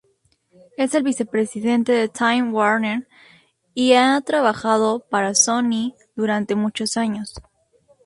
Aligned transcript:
Es 0.77 0.95
el 0.95 1.03
vicepresidente 1.03 1.91
de 1.91 2.09
Time 2.09 2.49
Warner 2.49 3.07
y 3.75 3.93
ha 3.93 4.19
trabajado 4.25 5.01
para 5.07 5.35
Sony 5.35 5.93
durante 6.15 6.55
muchos 6.55 6.97
años. 6.97 7.35